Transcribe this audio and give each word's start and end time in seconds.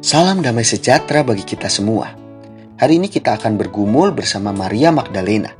Salam 0.00 0.40
damai 0.40 0.64
sejahtera 0.64 1.20
bagi 1.20 1.44
kita 1.44 1.68
semua. 1.68 2.08
Hari 2.80 2.96
ini 2.96 3.12
kita 3.12 3.36
akan 3.36 3.60
bergumul 3.60 4.16
bersama 4.16 4.48
Maria 4.48 4.88
Magdalena. 4.88 5.52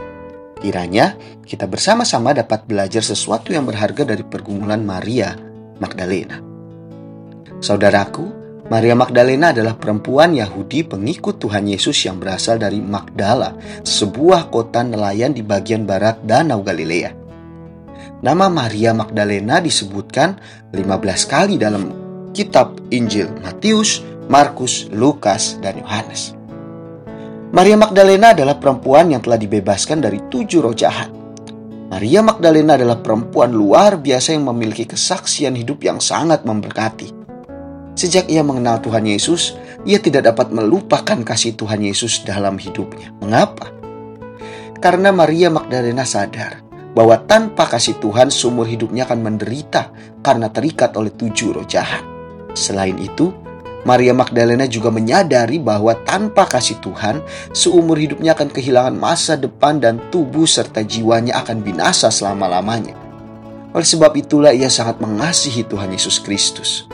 Kiranya 0.57 1.12
kita 1.45 1.69
bersama-sama 1.69 2.32
dapat 2.32 2.64
belajar 2.64 3.04
sesuatu 3.04 3.53
yang 3.53 3.68
berharga 3.68 4.08
dari 4.08 4.24
pergumulan 4.24 4.80
Maria 4.80 5.37
Magdalena. 5.76 6.40
Saudaraku, 7.61 8.32
Maria 8.73 8.96
Magdalena 8.96 9.53
adalah 9.53 9.77
perempuan 9.77 10.32
Yahudi 10.32 10.88
pengikut 10.88 11.36
Tuhan 11.36 11.68
Yesus 11.68 12.00
yang 12.09 12.16
berasal 12.16 12.57
dari 12.57 12.80
Magdala, 12.80 13.61
sebuah 13.84 14.48
kota 14.48 14.80
nelayan 14.80 15.36
di 15.36 15.45
bagian 15.45 15.84
barat 15.84 16.16
Danau 16.25 16.64
Galilea. 16.64 17.12
Nama 18.25 18.48
Maria 18.48 18.96
Magdalena 18.96 19.61
disebutkan 19.61 20.41
15 20.72 21.29
kali 21.29 21.61
dalam 21.61 22.09
kitab 22.32 22.79
Injil 22.88 23.29
Matius, 23.43 24.09
Markus, 24.31 24.87
Lukas, 24.95 25.59
dan 25.59 25.83
Yohanes. 25.83 26.38
Maria 27.51 27.75
Magdalena 27.75 28.30
adalah 28.30 28.62
perempuan 28.62 29.11
yang 29.11 29.19
telah 29.19 29.34
dibebaskan 29.34 29.98
dari 29.98 30.23
tujuh 30.30 30.62
roh 30.62 30.71
jahat. 30.71 31.11
Maria 31.91 32.23
Magdalena 32.23 32.79
adalah 32.79 33.02
perempuan 33.02 33.51
luar 33.51 33.98
biasa 33.98 34.38
yang 34.38 34.47
memiliki 34.47 34.87
kesaksian 34.87 35.59
hidup 35.59 35.83
yang 35.83 35.98
sangat 35.98 36.47
memberkati. 36.47 37.11
Sejak 37.98 38.30
ia 38.30 38.47
mengenal 38.47 38.79
Tuhan 38.79 39.02
Yesus, 39.02 39.59
ia 39.83 39.98
tidak 39.98 40.30
dapat 40.30 40.55
melupakan 40.55 41.19
kasih 41.27 41.59
Tuhan 41.59 41.83
Yesus 41.83 42.23
dalam 42.23 42.55
hidupnya. 42.55 43.10
Mengapa? 43.19 43.74
Karena 44.79 45.10
Maria 45.10 45.51
Magdalena 45.51 46.07
sadar 46.07 46.62
bahwa 46.95 47.19
tanpa 47.27 47.66
kasih 47.66 47.99
Tuhan 47.99 48.30
seumur 48.30 48.71
hidupnya 48.71 49.10
akan 49.10 49.27
menderita 49.27 49.91
karena 50.23 50.47
terikat 50.55 50.95
oleh 50.95 51.10
tujuh 51.10 51.51
roh 51.51 51.66
jahat. 51.66 52.07
Selain 52.55 52.95
itu, 52.95 53.35
Maria 53.80 54.12
Magdalena 54.12 54.69
juga 54.69 54.93
menyadari 54.93 55.57
bahwa 55.57 55.97
tanpa 56.05 56.45
kasih 56.45 56.77
Tuhan, 56.85 57.24
seumur 57.57 57.96
hidupnya 57.96 58.37
akan 58.37 58.52
kehilangan 58.52 58.93
masa 58.93 59.41
depan 59.41 59.80
dan 59.80 59.96
tubuh 60.13 60.45
serta 60.45 60.85
jiwanya 60.85 61.41
akan 61.41 61.65
binasa 61.65 62.13
selama-lamanya. 62.13 62.93
Oleh 63.73 63.87
sebab 63.87 64.12
itulah 64.19 64.53
ia 64.53 64.69
sangat 64.69 65.00
mengasihi 65.00 65.65
Tuhan 65.65 65.94
Yesus 65.97 66.21
Kristus. 66.21 66.84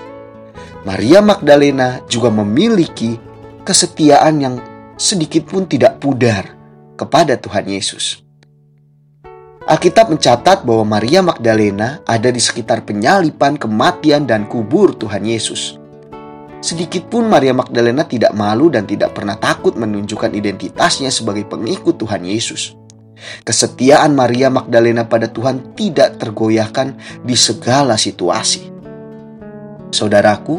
Maria 0.87 1.19
Magdalena 1.19 2.07
juga 2.07 2.31
memiliki 2.31 3.19
kesetiaan 3.67 4.39
yang 4.39 4.55
sedikit 4.95 5.51
pun 5.51 5.67
tidak 5.67 5.99
pudar 5.99 6.55
kepada 6.95 7.35
Tuhan 7.35 7.67
Yesus. 7.67 8.23
Alkitab 9.67 10.15
mencatat 10.15 10.63
bahwa 10.63 10.87
Maria 10.87 11.27
Magdalena 11.27 11.99
ada 12.07 12.31
di 12.31 12.39
sekitar 12.39 12.87
penyalipan, 12.87 13.59
kematian, 13.59 14.23
dan 14.23 14.47
kubur 14.47 14.95
Tuhan 14.95 15.27
Yesus. 15.27 15.83
Sedikit 16.65 17.13
pun 17.13 17.29
Maria 17.29 17.53
Magdalena 17.53 18.09
tidak 18.09 18.33
malu 18.33 18.73
dan 18.73 18.89
tidak 18.89 19.13
pernah 19.13 19.37
takut 19.37 19.77
menunjukkan 19.77 20.33
identitasnya 20.33 21.13
sebagai 21.13 21.45
pengikut 21.45 22.01
Tuhan 22.01 22.25
Yesus. 22.25 22.73
Kesetiaan 23.45 24.17
Maria 24.17 24.49
Magdalena 24.49 25.05
pada 25.05 25.29
Tuhan 25.29 25.77
tidak 25.77 26.21
tergoyahkan 26.21 27.21
di 27.25 27.37
segala 27.37 27.97
situasi. 27.97 28.73
Saudaraku, 29.93 30.57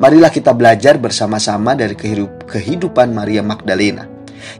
marilah 0.00 0.32
kita 0.32 0.56
belajar 0.56 0.96
bersama-sama 1.00 1.76
dari 1.76 1.96
kehidupan 2.44 3.12
Maria 3.12 3.40
Magdalena, 3.44 4.04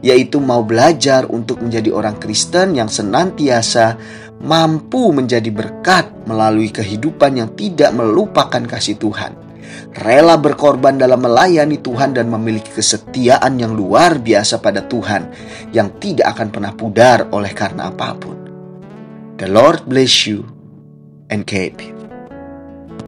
yaitu 0.01 0.41
mau 0.41 0.61
belajar 0.65 1.29
untuk 1.29 1.61
menjadi 1.61 1.89
orang 1.93 2.17
Kristen 2.17 2.77
yang 2.77 2.89
senantiasa 2.89 3.97
mampu 4.41 5.13
menjadi 5.13 5.49
berkat 5.53 6.25
melalui 6.25 6.73
kehidupan 6.73 7.37
yang 7.37 7.49
tidak 7.53 7.93
melupakan 7.93 8.61
kasih 8.65 8.97
Tuhan 8.97 9.50
rela 9.95 10.35
berkorban 10.41 10.97
dalam 10.97 11.21
melayani 11.21 11.79
Tuhan 11.79 12.17
dan 12.17 12.27
memiliki 12.27 12.73
kesetiaan 12.73 13.61
yang 13.61 13.77
luar 13.77 14.17
biasa 14.17 14.59
pada 14.59 14.83
Tuhan 14.85 15.31
yang 15.71 16.01
tidak 16.01 16.33
akan 16.37 16.47
pernah 16.49 16.73
pudar 16.73 17.29
oleh 17.31 17.51
karena 17.53 17.93
apa 17.93 18.09
pun. 18.17 18.37
The 19.37 19.49
Lord 19.49 19.89
bless 19.89 20.25
you 20.29 20.45
and 21.29 21.45
keep 21.45 21.81
you. 21.81 22.00